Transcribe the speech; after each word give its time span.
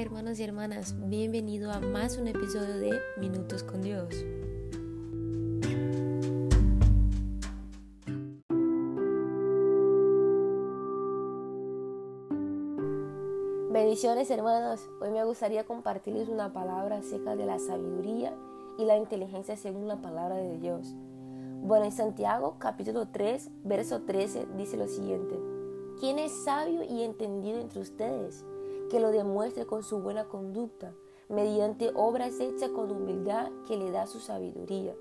Hermanos 0.00 0.38
y 0.38 0.44
hermanas, 0.44 0.94
bienvenido 1.08 1.72
a 1.72 1.80
más 1.80 2.18
un 2.18 2.28
episodio 2.28 2.78
de 2.78 3.00
Minutos 3.16 3.64
con 3.64 3.82
Dios. 3.82 4.14
Bendiciones 13.72 14.30
hermanos, 14.30 14.88
hoy 15.00 15.10
me 15.10 15.24
gustaría 15.24 15.64
compartirles 15.64 16.28
una 16.28 16.52
palabra 16.52 16.98
acerca 16.98 17.34
de 17.34 17.46
la 17.46 17.58
sabiduría 17.58 18.32
y 18.78 18.84
la 18.84 18.96
inteligencia 18.96 19.56
según 19.56 19.88
la 19.88 20.00
palabra 20.00 20.36
de 20.36 20.58
Dios. 20.58 20.94
Bueno, 21.60 21.86
en 21.86 21.92
Santiago 21.92 22.54
capítulo 22.60 23.08
3, 23.08 23.50
verso 23.64 24.02
13 24.02 24.46
dice 24.56 24.76
lo 24.76 24.86
siguiente, 24.86 25.36
¿quién 25.98 26.20
es 26.20 26.30
sabio 26.44 26.84
y 26.84 27.02
entendido 27.02 27.58
entre 27.58 27.80
ustedes? 27.80 28.44
Que 28.88 29.00
lo 29.00 29.10
demuestre 29.10 29.66
con 29.66 29.82
su 29.82 30.00
buena 30.00 30.24
conducta, 30.24 30.94
mediante 31.28 31.90
obras 31.94 32.40
hechas 32.40 32.70
con 32.70 32.90
humildad 32.90 33.50
que 33.66 33.76
le 33.76 33.90
da 33.90 34.06
su 34.06 34.20
sabiduría. 34.20 34.94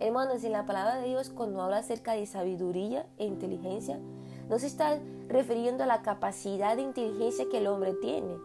Hermanos, 0.00 0.44
en 0.44 0.52
la 0.52 0.64
palabra 0.64 1.00
de 1.00 1.08
Dios, 1.08 1.30
cuando 1.30 1.60
habla 1.60 1.78
acerca 1.78 2.12
de 2.12 2.26
sabiduría 2.26 3.06
e 3.18 3.26
inteligencia, 3.26 3.98
no 4.48 4.58
se 4.58 4.68
está 4.68 5.00
refiriendo 5.26 5.82
a 5.82 5.88
la 5.88 6.02
capacidad 6.02 6.76
de 6.76 6.82
inteligencia 6.82 7.48
que 7.50 7.58
el 7.58 7.66
hombre 7.66 7.94
tiene. 7.94 8.38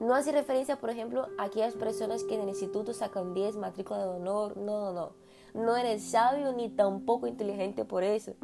No 0.00 0.14
hace 0.14 0.32
referencia, 0.32 0.76
por 0.76 0.90
ejemplo, 0.90 1.28
a 1.38 1.44
aquellas 1.44 1.74
personas 1.74 2.24
que 2.24 2.34
en 2.34 2.42
el 2.42 2.48
instituto 2.48 2.92
sacan 2.92 3.32
10, 3.32 3.56
matrícula 3.56 4.04
de 4.04 4.10
honor. 4.10 4.56
No, 4.56 4.82
no, 4.82 4.92
no. 4.92 5.23
No 5.54 5.76
eres 5.76 6.02
sabio 6.02 6.52
ni 6.52 6.68
tampoco 6.68 7.28
inteligente 7.28 7.84
por 7.84 8.02
eso. 8.02 8.34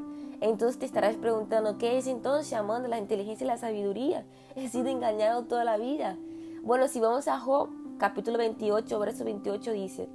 Entonces 0.40 0.78
te 0.78 0.86
estarás 0.86 1.16
preguntando, 1.16 1.76
¿qué 1.76 1.98
es 1.98 2.06
entonces, 2.06 2.52
amando 2.52 2.88
la 2.88 2.98
inteligencia 2.98 3.44
y 3.44 3.48
la 3.48 3.58
sabiduría? 3.58 4.24
He 4.54 4.68
sido 4.68 4.88
engañado 4.88 5.44
toda 5.44 5.64
la 5.64 5.76
vida. 5.76 6.16
Bueno, 6.62 6.88
si 6.88 7.00
vamos 7.00 7.26
a 7.26 7.40
Job, 7.40 7.68
capítulo 7.98 8.38
28, 8.38 8.98
verso 8.98 9.24
28 9.24 9.72
dice, 9.72 10.08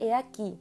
He 0.00 0.12
aquí 0.12 0.58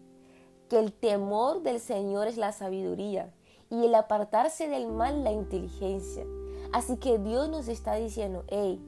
que 0.70 0.80
el 0.80 0.94
temor 0.94 1.62
del 1.64 1.80
Señor 1.80 2.28
es 2.28 2.38
la 2.38 2.53
sabiduría 2.53 3.34
y 3.70 3.86
el 3.86 3.94
apartarse 3.95 4.70
del 4.70 4.88
mal 4.88 5.23
la 5.23 5.31
inteligencia. 5.31 6.25
Así 6.72 6.97
que 6.97 7.20
Dios 7.20 7.50
nos 7.50 7.68
está 7.68 7.95
diciendo, 7.95 8.45
hey, 8.47 8.81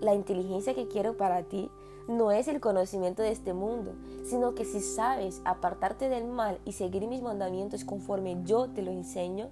la 0.00 0.14
inteligencia 0.14 0.74
que 0.74 0.88
quiero 0.88 1.16
para 1.16 1.44
ti 1.44 1.70
no 2.08 2.32
es 2.32 2.48
el 2.48 2.60
conocimiento 2.60 3.22
de 3.22 3.30
este 3.30 3.52
mundo, 3.52 3.94
sino 4.24 4.54
que 4.54 4.64
si 4.64 4.80
sabes 4.80 5.40
apartarte 5.44 6.08
del 6.08 6.26
mal 6.26 6.58
y 6.64 6.72
seguir 6.72 7.06
mis 7.06 7.22
mandamientos 7.22 7.84
conforme 7.84 8.38
yo 8.44 8.68
te 8.70 8.82
lo 8.82 8.90
enseño, 8.90 9.48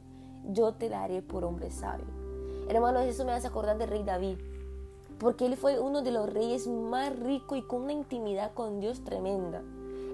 yo 0.48 0.72
te 0.72 0.88
daré 0.88 1.22
por 1.22 1.44
hombre 1.44 1.70
sabio. 1.70 2.06
Hermanos, 2.68 3.04
eso 3.04 3.24
me 3.24 3.32
hace 3.32 3.46
acordar 3.46 3.78
del 3.78 3.88
rey 3.88 4.02
David, 4.02 4.38
porque 5.18 5.46
él 5.46 5.56
fue 5.56 5.80
uno 5.80 6.02
de 6.02 6.10
los 6.10 6.32
reyes 6.32 6.66
más 6.66 7.18
ricos 7.18 7.58
y 7.58 7.62
con 7.62 7.82
una 7.82 7.92
intimidad 7.92 8.52
con 8.54 8.80
Dios 8.80 9.04
tremenda. 9.04 9.62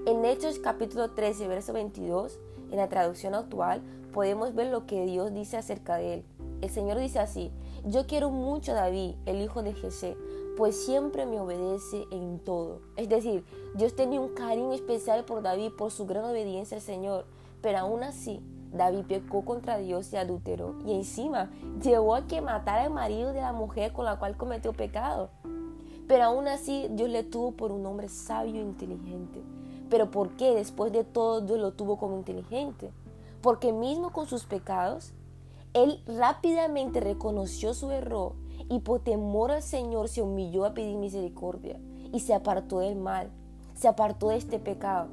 En 0.07 0.25
Hechos 0.25 0.59
capítulo 0.59 1.11
13, 1.11 1.49
verso 1.49 1.73
22, 1.73 2.39
en 2.71 2.77
la 2.77 2.89
traducción 2.89 3.35
actual, 3.35 3.83
podemos 4.13 4.55
ver 4.55 4.69
lo 4.69 4.87
que 4.87 5.05
Dios 5.05 5.33
dice 5.33 5.57
acerca 5.57 5.97
de 5.97 6.15
él. 6.15 6.25
El 6.61 6.71
Señor 6.71 6.99
dice 6.99 7.19
así, 7.19 7.51
yo 7.85 8.07
quiero 8.07 8.31
mucho 8.31 8.73
a 8.73 8.77
David, 8.77 9.17
el 9.27 9.43
hijo 9.43 9.63
de 9.63 9.75
Jesé, 9.75 10.17
pues 10.57 10.85
siempre 10.85 11.27
me 11.27 11.41
obedece 11.41 12.07
en 12.11 12.39
todo. 12.39 12.81
Es 12.97 13.09
decir, 13.09 13.45
Dios 13.75 13.97
tenía 13.97 14.21
un 14.21 14.35
cariño 14.35 14.73
especial 14.73 15.25
por 15.25 15.43
David 15.43 15.73
por 15.77 15.91
su 15.91 16.07
gran 16.07 16.25
obediencia 16.25 16.77
al 16.77 16.83
Señor, 16.83 17.25
pero 17.61 17.79
aún 17.79 18.03
así 18.03 18.41
David 18.73 19.05
pecó 19.07 19.45
contra 19.45 19.79
Dios 19.79 20.13
y 20.13 20.17
adulteró 20.17 20.75
y 20.85 20.95
encima 20.95 21.51
llevó 21.83 22.15
a 22.15 22.27
que 22.27 22.41
matara 22.41 22.85
al 22.85 22.91
marido 22.91 23.33
de 23.33 23.41
la 23.41 23.53
mujer 23.53 23.93
con 23.93 24.05
la 24.05 24.19
cual 24.19 24.37
cometió 24.37 24.73
pecado. 24.73 25.31
Pero 26.07 26.25
aún 26.25 26.49
así 26.49 26.89
Dios 26.91 27.09
le 27.09 27.25
tuvo 27.25 27.53
por 27.53 27.73
un 27.73 27.87
hombre 27.87 28.09
sabio 28.09 28.57
e 28.57 28.65
inteligente. 28.65 29.43
Pero 29.89 30.11
¿por 30.11 30.31
qué 30.37 30.55
después 30.55 30.93
de 30.93 31.05
todo 31.05 31.41
Dios 31.41 31.59
lo 31.59 31.73
tuvo 31.73 31.97
como 31.97 32.17
inteligente? 32.17 32.91
Porque 33.41 33.73
mismo 33.73 34.13
con 34.13 34.27
sus 34.27 34.45
pecados, 34.45 35.13
él 35.73 36.03
rápidamente 36.07 37.01
reconoció 37.01 37.75
su 37.75 37.91
error 37.91 38.33
y 38.69 38.81
por 38.81 39.01
temor 39.01 39.51
al 39.51 39.63
Señor 39.63 40.09
se 40.09 40.23
humilló 40.23 40.65
a 40.65 40.75
pedir 40.75 40.97
misericordia 40.97 41.79
y 42.13 42.21
se 42.21 42.35
apartó 42.35 42.81
del 42.81 42.97
mal, 42.97 43.31
se 43.75 43.89
apartó 43.89 44.29
de 44.29 44.37
este 44.37 44.59
pecado. 44.59 45.09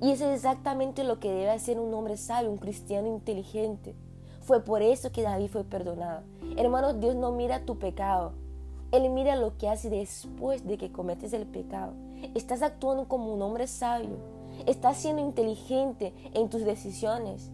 Y 0.00 0.10
eso 0.10 0.26
es 0.26 0.36
exactamente 0.36 1.04
lo 1.04 1.20
que 1.20 1.30
debe 1.30 1.50
hacer 1.50 1.78
un 1.78 1.92
hombre 1.94 2.16
sabio, 2.16 2.50
un 2.50 2.58
cristiano 2.58 3.08
inteligente. 3.08 3.94
Fue 4.40 4.62
por 4.62 4.82
eso 4.82 5.10
que 5.12 5.22
David 5.22 5.48
fue 5.48 5.64
perdonado. 5.64 6.22
Hermanos, 6.56 7.00
Dios 7.00 7.16
no 7.16 7.32
mira 7.32 7.64
tu 7.64 7.78
pecado. 7.78 8.32
Él 8.92 9.10
mira 9.10 9.36
lo 9.36 9.56
que 9.58 9.68
hace 9.68 9.90
después 9.90 10.66
de 10.66 10.78
que 10.78 10.92
cometes 10.92 11.32
el 11.32 11.46
pecado. 11.46 11.94
Estás 12.34 12.62
actuando 12.62 13.08
como 13.08 13.32
un 13.32 13.42
hombre 13.42 13.66
sabio. 13.66 14.16
Estás 14.66 14.98
siendo 14.98 15.22
inteligente 15.22 16.14
en 16.32 16.48
tus 16.48 16.64
decisiones. 16.64 17.50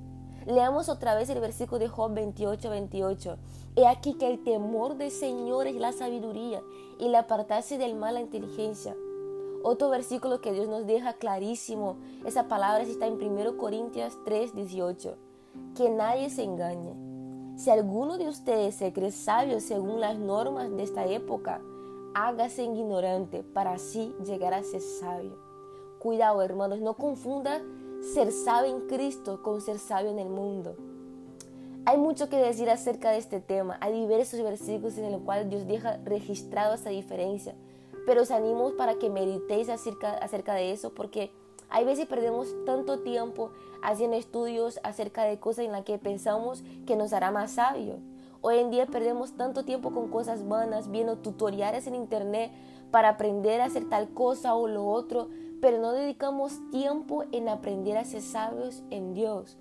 Leamos 0.47 0.89
otra 0.89 1.15
vez 1.15 1.31
el 1.31 1.41
versículo 1.41 1.79
de 1.79 1.89
Job 1.89 2.13
28, 2.15 2.71
28. 2.71 3.37
He 3.77 3.87
aquí 3.87 4.15
que 4.15 4.29
el 4.29 4.43
temor 4.43 4.97
del 4.97 5.11
Señor 5.11 5.67
es 5.67 5.77
la 5.77 5.93
sabiduría 5.93 6.63
y 6.99 7.07
el 7.07 7.15
apartarse 7.15 7.79
del 7.79 7.95
mal 7.95 8.15
la 8.15 8.21
inteligencia. 8.21 8.97
Otro 9.63 9.91
versículo 9.91 10.41
que 10.41 10.53
Dios 10.53 10.67
nos 10.67 10.87
deja 10.87 11.13
clarísimo, 11.13 11.97
esa 12.27 12.49
palabra 12.49 12.83
está 12.83 13.07
en 13.07 13.23
1 13.23 13.57
Corintios 13.57 14.19
3, 14.25 14.55
18. 14.55 15.17
Que 15.77 15.89
nadie 15.89 16.29
se 16.31 16.43
engañe. 16.43 16.97
Si 17.57 17.71
alguno 17.71 18.19
de 18.19 18.29
ustedes 18.29 18.75
se 18.75 18.93
cree 18.93 19.13
sabio 19.13 19.61
según 19.61 20.01
las 20.01 20.19
normas 20.19 20.75
de 20.75 20.83
esta 20.83 21.07
época, 21.07 21.61
hágase 22.15 22.65
ignorante 22.65 23.45
para 23.45 23.75
así 23.75 24.13
llegar 24.25 24.55
a 24.55 24.65
ser 24.65 24.81
sabio. 24.81 25.39
Cuidado, 26.01 26.43
hermanos, 26.43 26.81
no 26.81 26.95
confunda 26.95 27.63
ser 28.03 28.33
sabio 28.33 28.77
en 28.77 28.87
Cristo 28.89 29.43
con 29.43 29.61
ser 29.61 29.79
sabio 29.79 30.11
en 30.11 30.19
el 30.19 30.29
mundo. 30.29 30.77
Hay 31.85 31.99
mucho 31.99 32.29
que 32.29 32.37
decir 32.37 32.71
acerca 32.71 33.11
de 33.11 33.19
este 33.19 33.41
tema. 33.41 33.79
Hay 33.81 33.93
diversos 33.93 34.43
versículos 34.43 34.99
en 34.99 35.11
los 35.11 35.23
cuales 35.23 35.49
Dios 35.49 35.67
deja 35.67 35.99
registrado 36.05 36.75
esa 36.75 36.91
diferencia 36.91 37.55
pero 38.07 38.23
os 38.23 38.31
animo 38.31 38.73
para 38.77 38.95
que 38.97 39.11
meditéis 39.11 39.69
acerca, 39.69 40.13
acerca 40.15 40.55
de 40.55 40.73
eso 40.73 40.93
porque 40.95 41.31
hay 41.69 41.85
veces 41.85 42.07
perdemos 42.07 42.55
tanto 42.67 43.01
tiempo 43.01 43.51
haciendo 43.83 44.17
estudios 44.17 44.81
acerca 44.83 45.25
de 45.25 45.39
cosas 45.39 45.65
en 45.65 45.73
las 45.73 45.85
que 45.85 45.99
pensamos 45.99 46.63
que 46.87 46.97
nos 46.97 47.13
hará 47.13 47.31
más 47.31 47.53
sabios. 47.53 47.99
Hoy 48.41 48.59
en 48.59 48.71
día 48.71 48.87
perdemos 48.87 49.37
tanto 49.37 49.65
tiempo 49.65 49.93
con 49.93 50.09
cosas 50.09 50.47
vanas, 50.47 50.91
viendo 50.91 51.17
tutoriales 51.17 51.87
en 51.87 51.95
internet 51.95 52.51
para 52.91 53.11
aprender 53.11 53.61
a 53.61 53.67
hacer 53.67 53.89
tal 53.89 54.11
cosa 54.11 54.55
o 54.55 54.67
lo 54.69 54.87
otro, 54.87 55.29
pero 55.63 55.79
no 55.79 55.93
dedicamos 55.93 56.59
tiempo 56.73 57.23
en 57.31 57.49
aprender 57.49 57.97
a 57.97 58.05
ser 58.05 58.21
sabios 58.21 58.83
en 58.91 59.15
Dios. 59.15 59.57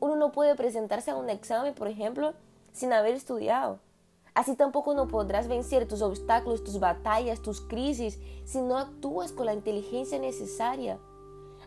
Uno 0.00 0.16
no 0.16 0.32
puede 0.32 0.54
presentarse 0.54 1.10
a 1.10 1.16
un 1.16 1.28
examen, 1.28 1.74
por 1.74 1.88
ejemplo, 1.88 2.32
sin 2.72 2.90
haber 2.94 3.14
estudiado. 3.14 3.78
Así 4.32 4.56
tampoco 4.56 4.94
no 4.94 5.08
podrás 5.08 5.48
vencer 5.48 5.86
tus 5.86 6.00
obstáculos, 6.00 6.64
tus 6.64 6.80
batallas, 6.80 7.42
tus 7.42 7.60
crisis, 7.60 8.18
si 8.46 8.62
no 8.62 8.78
actúas 8.78 9.32
con 9.32 9.44
la 9.44 9.52
inteligencia 9.52 10.18
necesaria. 10.18 10.98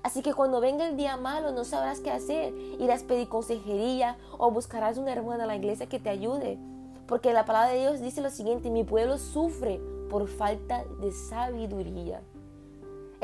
Así 0.02 0.24
que 0.24 0.34
cuando 0.34 0.62
venga 0.62 0.88
el 0.88 0.98
día 0.98 1.16
malo 1.16 1.52
no 1.52 1.64
sabrás 1.64 2.00
qué 2.00 2.10
hacer. 2.10 2.56
Irás 2.80 3.04
a 3.04 3.08
pedir 3.08 3.30
consejería 3.30 4.18
o 4.40 4.50
buscarás 4.50 4.98
una 4.98 5.14
hermana 5.14 5.44
en 5.44 5.50
la 5.50 5.58
iglesia 5.58 5.88
que 5.88 6.00
te 6.00 6.10
ayude. 6.10 6.58
Porque 7.06 7.34
la 7.34 7.46
palabra 7.46 7.70
de 7.70 7.82
Dios 7.82 8.02
dice 8.02 8.22
lo 8.22 8.32
siguiente, 8.32 8.72
mi 8.72 8.84
pueblo 8.84 9.20
sufre 9.20 9.80
por 10.10 10.28
falta 10.28 10.84
de 11.02 11.12
sabiduría. 11.12 12.24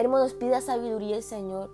Hermanos, 0.02 0.34
pida 0.34 0.62
sabiduría 0.62 1.18
al 1.18 1.22
Señor. 1.22 1.70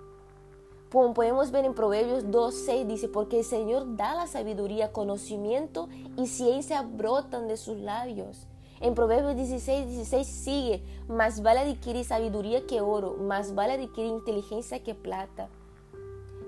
Como 0.92 1.14
podemos 1.14 1.50
ver 1.52 1.64
en 1.64 1.74
Proverbios 1.74 2.26
2.6 2.26 2.86
dice, 2.86 3.08
porque 3.08 3.40
el 3.40 3.46
Señor 3.46 3.96
da 3.96 4.16
la 4.16 4.28
sabiduría, 4.28 4.92
conocimiento 4.92 5.88
y 6.18 6.28
ciencia 6.28 6.82
brotan 6.82 7.48
de 7.48 7.56
sus 7.56 7.78
labios. 7.78 8.46
En 8.82 8.96
Proverbios 8.96 9.38
16, 9.38 9.88
16 9.88 10.28
sigue, 10.28 10.84
más 11.08 11.42
vale 11.42 11.62
adquirir 11.62 12.04
sabiduría 12.04 12.68
que 12.68 12.82
oro, 12.82 13.14
más 13.14 13.56
vale 13.56 13.76
adquirir 13.76 14.12
inteligencia 14.12 14.84
que 14.84 14.94
plata. 14.94 15.48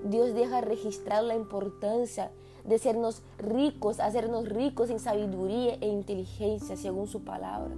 Dios 0.04 0.34
deja 0.34 0.60
registrar 0.60 1.24
la 1.24 1.34
importancia 1.34 2.30
de 2.62 2.76
sernos 2.76 3.22
ricos, 3.38 4.00
hacernos 4.00 4.46
ricos 4.46 4.90
en 4.90 5.00
sabiduría 5.00 5.78
e 5.80 5.88
inteligencia 5.88 6.76
según 6.76 7.06
su 7.06 7.24
palabra. 7.24 7.74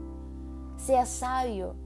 Sea 0.76 1.06
sabio, 1.06 1.76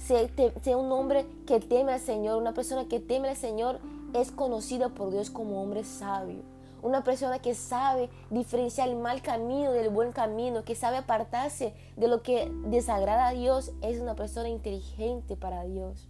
sea, 0.00 0.76
un 0.76 0.92
hombre 0.92 1.26
que 1.46 1.60
teme 1.60 1.92
al 1.92 2.00
Señor, 2.00 2.38
una 2.38 2.54
persona 2.54 2.86
que 2.86 3.00
teme 3.00 3.28
al 3.28 3.36
Señor 3.36 3.78
es 4.14 4.32
conocida 4.32 4.88
por 4.88 5.10
Dios 5.10 5.30
como 5.30 5.62
hombre 5.62 5.84
sabio. 5.84 6.42
Una 6.82 7.04
persona 7.04 7.40
que 7.40 7.54
sabe 7.54 8.08
diferenciar 8.30 8.88
el 8.88 8.96
mal 8.96 9.20
camino 9.20 9.70
del 9.72 9.90
buen 9.90 10.12
camino, 10.12 10.64
que 10.64 10.74
sabe 10.74 10.96
apartarse 10.96 11.74
de 11.96 12.08
lo 12.08 12.22
que 12.22 12.50
desagrada 12.66 13.28
a 13.28 13.32
Dios, 13.32 13.72
es 13.82 14.00
una 14.00 14.16
persona 14.16 14.48
inteligente 14.48 15.36
para 15.36 15.64
Dios. 15.64 16.08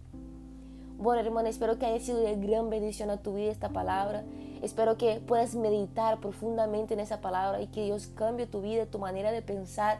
Bueno, 0.97 1.21
hermano, 1.21 1.49
espero 1.49 1.77
que 1.77 1.87
haya 1.87 1.99
sido 1.99 2.19
de 2.19 2.35
gran 2.35 2.69
bendición 2.69 3.09
a 3.09 3.17
tu 3.17 3.33
vida 3.33 3.51
esta 3.51 3.69
palabra. 3.69 4.23
Espero 4.61 4.97
que 4.97 5.19
puedas 5.19 5.55
meditar 5.55 6.19
profundamente 6.19 6.93
en 6.93 6.99
esa 6.99 7.19
palabra 7.19 7.59
y 7.59 7.67
que 7.67 7.83
Dios 7.83 8.07
cambie 8.15 8.45
tu 8.45 8.61
vida, 8.61 8.85
tu 8.85 8.99
manera 8.99 9.31
de 9.31 9.41
pensar 9.41 9.99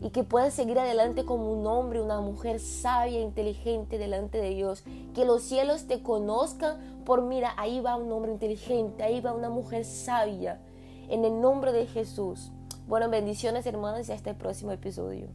y 0.00 0.10
que 0.10 0.24
puedas 0.24 0.54
seguir 0.54 0.78
adelante 0.78 1.24
como 1.24 1.52
un 1.52 1.66
hombre, 1.66 2.00
una 2.00 2.20
mujer 2.20 2.60
sabia, 2.60 3.18
e 3.18 3.22
inteligente 3.22 3.98
delante 3.98 4.38
de 4.38 4.50
Dios. 4.50 4.84
Que 5.14 5.24
los 5.24 5.42
cielos 5.42 5.86
te 5.86 6.02
conozcan 6.02 7.02
por, 7.04 7.22
mira, 7.22 7.52
ahí 7.56 7.80
va 7.80 7.96
un 7.96 8.10
hombre 8.12 8.32
inteligente, 8.32 9.02
ahí 9.02 9.20
va 9.20 9.32
una 9.32 9.50
mujer 9.50 9.84
sabia. 9.84 10.60
En 11.08 11.24
el 11.24 11.40
nombre 11.40 11.72
de 11.72 11.86
Jesús. 11.86 12.52
Bueno, 12.86 13.08
bendiciones 13.08 13.66
hermanos 13.66 14.08
y 14.08 14.12
hasta 14.12 14.30
el 14.30 14.36
próximo 14.36 14.72
episodio. 14.72 15.28